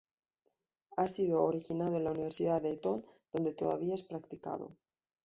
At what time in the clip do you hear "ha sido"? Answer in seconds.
0.97-1.43